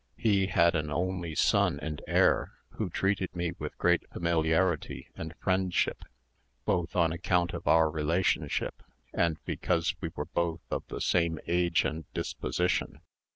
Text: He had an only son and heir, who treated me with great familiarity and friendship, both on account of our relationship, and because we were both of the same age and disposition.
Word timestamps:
He 0.17 0.47
had 0.47 0.73
an 0.73 0.89
only 0.89 1.35
son 1.35 1.77
and 1.79 2.01
heir, 2.07 2.53
who 2.69 2.89
treated 2.89 3.35
me 3.35 3.51
with 3.59 3.77
great 3.77 4.09
familiarity 4.09 5.09
and 5.15 5.35
friendship, 5.37 6.05
both 6.65 6.95
on 6.95 7.11
account 7.11 7.53
of 7.53 7.67
our 7.67 7.87
relationship, 7.87 8.81
and 9.13 9.37
because 9.45 9.93
we 10.01 10.09
were 10.15 10.25
both 10.25 10.61
of 10.71 10.81
the 10.87 11.01
same 11.01 11.37
age 11.45 11.85
and 11.85 12.11
disposition. 12.15 13.01